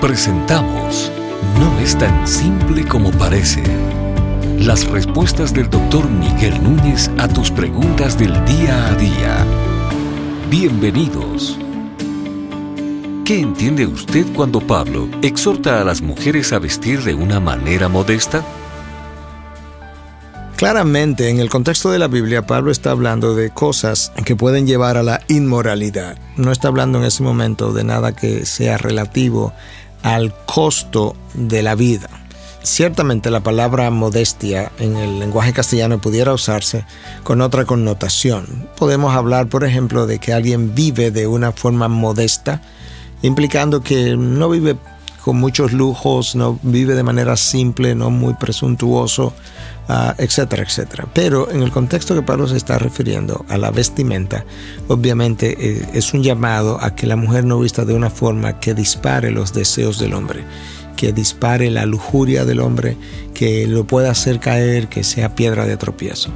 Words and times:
Presentamos 0.00 1.10
No 1.58 1.80
es 1.80 1.96
tan 1.96 2.28
simple 2.28 2.86
como 2.86 3.10
parece. 3.12 3.62
Las 4.58 4.86
respuestas 4.86 5.54
del 5.54 5.70
doctor 5.70 6.06
Miguel 6.10 6.62
Núñez 6.62 7.10
a 7.16 7.26
tus 7.28 7.50
preguntas 7.50 8.18
del 8.18 8.32
día 8.44 8.88
a 8.88 8.94
día. 8.94 9.46
Bienvenidos. 10.50 11.58
¿Qué 13.24 13.40
entiende 13.40 13.86
usted 13.86 14.26
cuando 14.34 14.60
Pablo 14.60 15.08
exhorta 15.22 15.80
a 15.80 15.84
las 15.84 16.02
mujeres 16.02 16.52
a 16.52 16.58
vestir 16.58 17.02
de 17.02 17.14
una 17.14 17.40
manera 17.40 17.88
modesta? 17.88 18.44
Claramente, 20.56 21.28
en 21.28 21.38
el 21.38 21.50
contexto 21.50 21.90
de 21.90 21.98
la 21.98 22.08
Biblia, 22.08 22.46
Pablo 22.46 22.70
está 22.70 22.90
hablando 22.90 23.34
de 23.34 23.50
cosas 23.50 24.10
que 24.24 24.36
pueden 24.36 24.66
llevar 24.66 24.96
a 24.96 25.02
la 25.02 25.20
inmoralidad. 25.28 26.16
No 26.36 26.50
está 26.50 26.68
hablando 26.68 26.98
en 26.98 27.04
ese 27.04 27.22
momento 27.22 27.72
de 27.72 27.84
nada 27.84 28.16
que 28.16 28.46
sea 28.46 28.78
relativo 28.78 29.52
al 30.06 30.32
costo 30.46 31.16
de 31.34 31.64
la 31.64 31.74
vida. 31.74 32.08
Ciertamente 32.62 33.28
la 33.28 33.40
palabra 33.40 33.90
modestia 33.90 34.70
en 34.78 34.96
el 34.96 35.18
lenguaje 35.18 35.52
castellano 35.52 36.00
pudiera 36.00 36.32
usarse 36.32 36.84
con 37.24 37.40
otra 37.40 37.64
connotación. 37.64 38.68
Podemos 38.76 39.16
hablar, 39.16 39.48
por 39.48 39.64
ejemplo, 39.64 40.06
de 40.06 40.20
que 40.20 40.32
alguien 40.32 40.76
vive 40.76 41.10
de 41.10 41.26
una 41.26 41.50
forma 41.50 41.88
modesta, 41.88 42.62
implicando 43.22 43.82
que 43.82 44.16
no 44.16 44.48
vive 44.48 44.76
con 45.24 45.38
muchos 45.38 45.72
lujos, 45.72 46.36
no 46.36 46.56
vive 46.62 46.94
de 46.94 47.02
manera 47.02 47.36
simple, 47.36 47.96
no 47.96 48.10
muy 48.10 48.34
presuntuoso, 48.34 49.32
uh, 49.88 50.12
etcétera, 50.18 50.62
etcétera. 50.62 51.06
Pero 51.12 51.50
en 51.50 51.62
el 51.62 51.70
contexto 51.70 52.14
que 52.14 52.22
Pablo 52.22 52.46
se 52.48 52.56
está 52.56 52.78
refiriendo 52.78 53.44
a 53.48 53.58
la 53.58 53.70
vestimenta, 53.70 54.44
obviamente 54.88 55.56
eh, 55.58 55.88
es 55.94 56.12
un 56.14 56.22
llamado 56.22 56.78
a 56.82 56.94
que 56.94 57.06
la 57.06 57.16
mujer 57.16 57.44
no 57.44 57.58
vista 57.58 57.84
de 57.84 57.94
una 57.94 58.10
forma 58.10 58.60
que 58.60 58.74
dispare 58.74 59.30
los 59.30 59.52
deseos 59.52 59.98
del 59.98 60.14
hombre 60.14 60.44
que 60.96 61.12
dispare 61.12 61.70
la 61.70 61.84
lujuria 61.84 62.44
del 62.46 62.60
hombre, 62.60 62.96
que 63.34 63.66
lo 63.66 63.86
pueda 63.86 64.10
hacer 64.10 64.40
caer, 64.40 64.88
que 64.88 65.04
sea 65.04 65.34
piedra 65.34 65.66
de 65.66 65.76
tropiezo. 65.76 66.30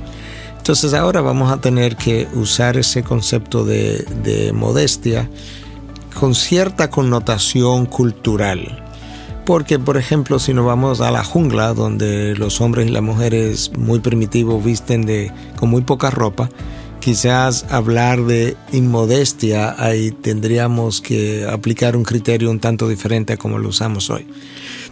Entonces 0.59 0.93
ahora 0.93 1.23
vamos 1.23 1.51
a 1.51 1.61
tener 1.61 1.97
que 1.97 2.29
usar 2.35 2.77
ese 2.77 3.03
concepto 3.03 3.65
de, 3.65 4.05
de 4.23 4.53
modestia 4.53 5.29
con 6.19 6.35
cierta 6.35 6.91
connotación 6.91 7.87
cultural. 7.87 8.90
Porque, 9.51 9.81
por 9.81 9.97
ejemplo, 9.97 10.39
si 10.39 10.55
nos 10.55 10.65
vamos 10.65 11.01
a 11.01 11.11
la 11.11 11.25
jungla, 11.25 11.75
donde 11.75 12.37
los 12.37 12.61
hombres 12.61 12.87
y 12.87 12.91
las 12.91 13.03
mujeres 13.03 13.73
muy 13.77 13.99
primitivos 13.99 14.65
visten 14.65 15.05
de, 15.05 15.33
con 15.57 15.71
muy 15.71 15.83
poca 15.83 16.09
ropa, 16.09 16.49
quizás 17.01 17.67
hablar 17.69 18.23
de 18.27 18.57
inmodestia, 18.71 19.75
ahí 19.77 20.13
tendríamos 20.13 21.01
que 21.01 21.49
aplicar 21.51 21.97
un 21.97 22.05
criterio 22.05 22.49
un 22.49 22.61
tanto 22.61 22.89
diferente 22.89 23.33
a 23.33 23.39
como 23.39 23.59
lo 23.59 23.71
usamos 23.71 24.09
hoy. 24.09 24.25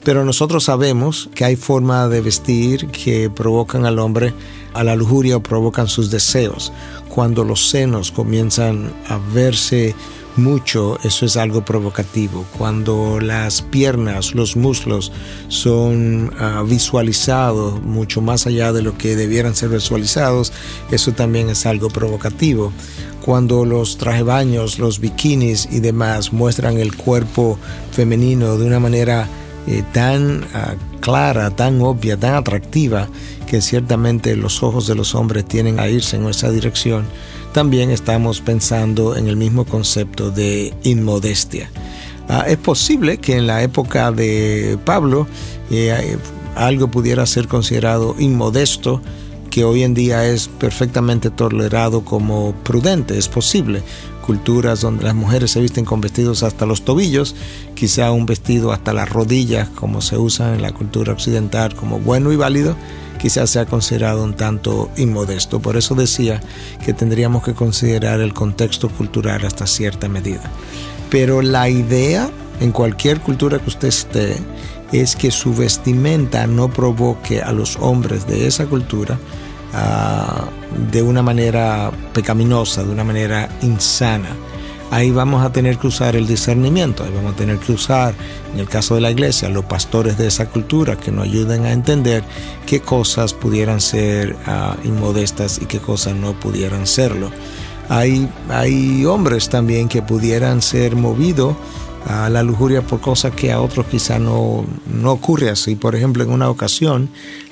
Pero 0.03 0.25
nosotros 0.25 0.65
sabemos 0.65 1.31
que 1.37 1.45
hay 1.45 1.55
formas 1.55 2.11
de 2.11 2.21
vestir 2.21 2.89
que 2.89 3.31
provocan 3.31 3.87
al 3.87 4.01
hombre 4.01 4.35
a 4.75 4.83
la 4.83 4.97
lujuria 4.97 5.37
o 5.37 5.41
provocan 5.41 5.87
sus 5.87 6.11
deseos. 6.11 6.73
Cuando 7.09 7.45
los 7.45 7.69
senos 7.71 8.11
comienzan 8.11 8.93
a 9.07 9.19
verse 9.33 9.95
mucho, 10.39 10.99
eso 11.05 11.27
es 11.27 11.37
algo 11.37 11.65
provocativo. 11.65 12.45
Cuando 12.57 13.21
las 13.21 13.63
piernas, 13.63 14.35
los 14.35 14.57
muslos 14.57 15.13
son 15.49 16.33
uh, 16.41 16.65
visualizados 16.65 17.83
mucho 17.83 18.21
más 18.21 18.47
allá 18.47 18.73
de 18.73 18.83
lo 18.83 18.97
que 18.97 19.17
debieran 19.17 19.55
ser 19.55 19.69
visualizados, 19.69 20.53
eso 20.91 21.13
también 21.13 21.51
es 21.51 21.67
algo 21.67 21.89
provocativo. 21.89 22.73
Cuando 23.25 23.65
los 23.65 23.99
trajebaños, 23.99 24.79
los 24.79 25.01
bikinis 25.01 25.69
y 25.71 25.81
demás 25.81 26.33
muestran 26.33 26.79
el 26.79 26.97
cuerpo 26.97 27.59
femenino 27.93 28.57
de 28.57 28.65
una 28.65 28.81
manera 28.81 29.29
eh, 29.67 29.83
tan 29.93 30.45
uh, 30.45 31.01
clara, 31.01 31.51
tan 31.51 31.83
obvia, 31.83 32.17
tan 32.17 32.35
atractiva, 32.35 33.09
que 33.47 33.61
ciertamente 33.61 34.37
los 34.37 34.63
ojos 34.63 34.87
de 34.87 34.95
los 34.95 35.15
hombres 35.15 35.45
tienen 35.47 35.81
a 35.81 35.89
irse 35.89 36.17
en 36.17 36.27
esa 36.27 36.51
dirección, 36.51 37.05
también 37.53 37.91
estamos 37.91 38.41
pensando 38.41 39.17
en 39.17 39.29
el 39.29 39.37
mismo 39.37 39.65
concepto 39.65 40.31
de 40.31 40.75
inmodestia. 40.83 41.71
Ah, 42.29 42.45
es 42.47 42.59
posible 42.59 43.19
que 43.19 43.37
en 43.37 43.47
la 43.47 43.63
época 43.63 44.13
de 44.13 44.79
Pablo 44.85 45.27
eh, 45.71 46.19
algo 46.55 46.91
pudiera 46.91 47.25
ser 47.27 47.49
considerado 47.49 48.15
inmodesto 48.19 49.01
que 49.51 49.65
hoy 49.65 49.83
en 49.83 49.95
día 49.95 50.27
es 50.27 50.49
perfectamente 50.49 51.31
tolerado 51.31 52.05
como 52.05 52.55
prudente, 52.65 53.17
es 53.17 53.29
posible. 53.29 53.83
Culturas 54.29 54.83
donde 54.83 55.05
las 55.05 55.15
mujeres 55.15 55.53
se 55.53 55.61
visten 55.63 55.87
con 55.87 56.03
vestidos 56.03 56.43
hasta 56.43 56.67
los 56.67 56.85
tobillos, 56.85 57.35
quizá 57.75 58.13
un 58.13 58.27
vestido 58.27 58.73
hasta 58.73 58.93
las 58.93 59.09
rodillas, 59.09 59.71
como 59.71 60.03
se 60.03 60.19
usa 60.19 60.55
en 60.55 60.61
la 60.61 60.73
cultura 60.73 61.15
occidental, 61.15 61.75
como 61.75 61.99
bueno 61.99 62.31
y 62.31 62.37
válido, 62.37 62.77
quizás 63.19 63.49
sea 63.49 63.65
considerado 63.65 64.23
un 64.23 64.35
tanto 64.35 64.91
inmodesto. 64.99 65.61
Por 65.61 65.79
eso 65.79 65.95
decía 65.95 66.43
que 66.85 66.93
tendríamos 66.93 67.43
que 67.43 67.55
considerar 67.55 68.21
el 68.21 68.35
contexto 68.35 68.91
cultural 68.91 69.47
hasta 69.47 69.67
cierta 69.67 70.11
medida. 70.11 70.43
Pero 71.09 71.41
la 71.41 71.71
idea 71.71 72.29
en 72.61 72.71
cualquier 72.71 73.21
cultura 73.21 73.59
que 73.59 73.71
usted 73.71 73.89
esté 73.89 74.37
es 74.93 75.17
que 75.17 75.31
su 75.31 75.55
vestimenta 75.55 76.47
no 76.47 76.69
provoque 76.69 77.41
a 77.41 77.53
los 77.53 77.79
hombres 77.81 78.27
de 78.27 78.47
esa 78.47 78.67
cultura 78.67 79.19
uh, 79.73 80.91
de 80.91 81.03
una 81.03 81.23
manera 81.23 81.91
pecaminosa, 82.13 82.85
de 82.85 82.91
una 82.91 83.05
manera 83.05 83.49
insana 83.63 84.37
ahí 84.91 85.11
vamos 85.11 85.45
a 85.45 85.53
tener 85.53 85.79
que 85.79 85.87
usar 85.87 86.17
el 86.17 86.27
discernimiento, 86.27 87.05
ahí 87.05 87.11
vamos 87.15 87.35
a 87.35 87.37
tener 87.37 87.59
que 87.59 87.73
usar, 87.73 88.15
en 88.53 88.61
el 88.61 88.69
caso 88.69 88.95
de 88.95 89.01
la 89.01 89.11
iglesia, 89.11 89.49
los 89.49 89.65
pastores 89.65 90.17
de 90.19 90.27
esa 90.27 90.49
cultura 90.49 90.97
que 90.97 91.11
nos 91.11 91.25
ayuden 91.25 91.65
a 91.65 91.73
entender 91.73 92.25
qué 92.67 92.81
cosas 92.81 93.35
pudieran 93.35 93.81
ser 93.81 94.37
uh, 94.47 94.87
inmodestas 94.87 95.61
y 95.61 95.67
qué 95.67 95.79
cosas 95.79 96.15
no 96.15 96.39
pudieran 96.39 96.87
serlo. 96.87 97.31
Hay, 97.89 98.29
hay 98.51 99.05
hombres 99.07 99.49
también 99.49 99.89
que 99.89 100.03
pudieran 100.03 100.61
ser 100.61 100.95
movidos 100.95 101.57
a 102.07 102.29
la 102.29 102.43
lujuria 102.43 102.83
por 102.83 103.01
cosas 103.01 103.35
que 103.35 103.51
a 103.51 103.61
otros 103.61 103.87
quizá 103.87 104.19
no, 104.19 104.65
no 104.87 105.13
ocurre 105.13 105.51
así. 105.51 105.75
Por 105.75 105.95
ejemplo, 105.95 106.23
en 106.23 106.31
una 106.31 106.51
ocasión 106.51 107.09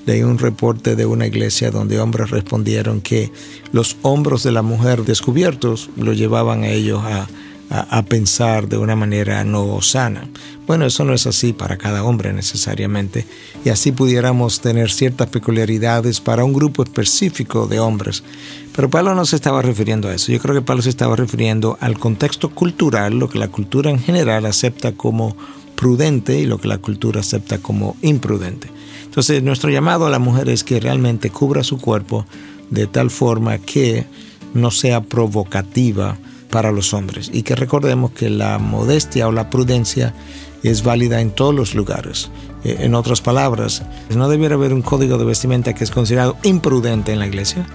leí 0.07 0.23
un 0.23 0.39
reporte 0.39 0.97
de 0.97 1.05
una 1.05 1.27
iglesia 1.27 1.71
donde 1.71 2.01
hombres 2.01 2.31
respondieron 2.31 3.01
que 3.01 3.31
los 3.73 3.97
hombros 4.03 4.43
de 4.43 4.53
la 4.53 4.63
mujer 4.63 5.05
descubiertos 5.05 5.91
lo 5.97 6.13
llevaban 6.13 6.63
a 6.63 6.71
ellos 6.71 7.03
a, 7.05 7.29
a, 7.69 8.03
pensar 8.03 8.69
de 8.69 8.79
una 8.79 8.95
manera 8.95 9.43
no 9.45 9.81
sana. 9.83 10.29
Bueno, 10.67 10.87
eso 10.87 11.05
no 11.05 11.13
es 11.13 11.27
así 11.27 11.53
para 11.53 11.77
cada 11.77 12.05
hombre 12.05 12.33
necesariamente, 12.33 13.27
y 13.65 13.69
así 13.69 13.93
pudiéramos 13.93 14.61
tener 14.61 14.91
ciertas 14.91 15.29
peculiaridades 15.29 16.21
para 16.21 16.45
un 16.45 16.53
grupo 16.53 16.83
específico 16.83 17.67
de 17.67 17.81
hombres. 17.81 18.23
Pero 18.75 18.91
Pablo 18.91 19.15
no 19.15 19.25
se 19.25 19.37
estaba 19.37 19.63
refiriendo 19.63 20.09
a 20.09 20.15
eso, 20.15 20.33
yo 20.33 20.39
creo 20.41 20.55
que 20.55 20.63
Pablo 20.63 20.83
se 20.83 20.91
estaba 20.91 21.17
refiriendo 21.17 21.77
al 21.81 21.99
contexto 21.99 22.51
cultural, 22.51 23.19
lo 23.19 23.29
que 23.29 23.39
la 23.39 23.49
cultura 23.49 23.91
en 23.91 23.99
general 23.99 24.47
acepta 24.47 24.93
como 24.93 25.37
prudente 25.75 26.39
y 26.39 26.47
lo 26.47 26.59
que 26.59 26.69
la 26.69 26.79
cultura 26.79 27.21
acepta 27.21 27.59
como 27.59 27.97
imprudente. 28.03 28.76
Entonces, 29.17 29.43
nuestro 29.43 29.71
llamado 29.71 30.05
a 30.05 30.11
la 30.11 30.19
mujer 30.19 30.51
es 30.51 30.63
que 30.63 30.79
realmente 30.79 31.31
cubra 31.31 31.65
su 31.65 31.79
cuerpo 31.79 32.27
de 32.69 32.87
tal 32.87 33.09
forma 33.09 33.57
que 33.57 34.05
no 34.53 34.71
sea 34.71 35.05
provocativa 35.05 36.19
para 36.51 36.71
los 36.71 36.93
hombres 36.93 37.31
y 37.33 37.43
que 37.43 37.57
recordemos 37.57 38.11
que 38.11 38.29
la 38.29 38.59
modestia 38.59 39.27
o 39.27 39.33
la 39.33 39.49
prudencia 39.49 40.13
es 40.63 40.83
válida 40.83 41.23
en 41.23 41.31
todos 41.31 41.55
los 41.55 41.75
lugares. 41.75 42.29
Eh, 42.63 42.77
en 42.81 42.95
otras 42.95 43.23
palabras, 43.23 43.85
no 44.15 44.29
debiera 44.29 44.57
haber 44.57 44.75
un 44.75 44.83
código 44.83 45.17
de 45.17 45.25
vestimenta 45.25 45.73
que 45.73 45.85
es 45.85 45.91
considerado 45.91 46.37
imprudente 46.43 47.15
en 47.15 47.19
la 47.19 47.27
iglesia 47.27 47.67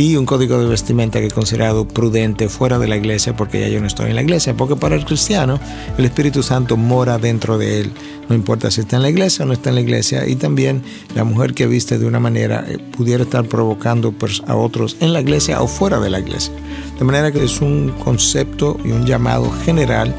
y 0.00 0.16
un 0.16 0.24
código 0.24 0.58
de 0.58 0.66
vestimenta 0.66 1.20
que 1.20 1.26
es 1.26 1.34
considerado 1.34 1.86
prudente 1.86 2.48
fuera 2.48 2.78
de 2.78 2.88
la 2.88 2.96
iglesia 2.96 3.36
porque 3.36 3.60
ya 3.60 3.68
yo 3.68 3.82
no 3.82 3.86
estoy 3.86 4.08
en 4.08 4.16
la 4.16 4.22
iglesia, 4.22 4.56
porque 4.56 4.74
para 4.74 4.96
el 4.96 5.04
cristiano 5.04 5.60
el 5.98 6.06
Espíritu 6.06 6.42
Santo 6.42 6.78
mora 6.78 7.18
dentro 7.18 7.58
de 7.58 7.80
él, 7.80 7.92
no 8.26 8.34
importa 8.34 8.70
si 8.70 8.80
está 8.80 8.96
en 8.96 9.02
la 9.02 9.10
iglesia 9.10 9.44
o 9.44 9.46
no 9.46 9.52
está 9.52 9.68
en 9.68 9.74
la 9.74 9.82
iglesia, 9.82 10.26
y 10.26 10.36
también 10.36 10.82
la 11.14 11.24
mujer 11.24 11.52
que 11.52 11.66
viste 11.66 11.98
de 11.98 12.06
una 12.06 12.18
manera 12.18 12.64
eh, 12.66 12.78
pudiera 12.78 13.24
estar 13.24 13.44
provocando 13.44 14.14
a 14.46 14.56
otros 14.56 14.96
en 15.00 15.12
la 15.12 15.20
iglesia 15.20 15.60
o 15.60 15.68
fuera 15.68 16.00
de 16.00 16.08
la 16.08 16.20
iglesia. 16.20 16.54
De 16.98 17.04
manera 17.04 17.30
que 17.30 17.44
es 17.44 17.60
un 17.60 17.90
concepto 18.02 18.78
y 18.82 18.92
un 18.92 19.04
llamado 19.04 19.50
general 19.66 20.14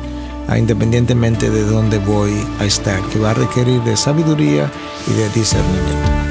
independientemente 0.58 1.50
de 1.50 1.64
dónde 1.64 1.98
voy 2.00 2.34
a 2.60 2.66
estar, 2.66 3.02
que 3.10 3.20
va 3.20 3.32
a 3.32 3.34
requerir 3.34 3.82
de 3.84 3.96
sabiduría 3.96 4.70
y 5.08 5.14
de 5.14 5.30
discernimiento. 5.30 6.31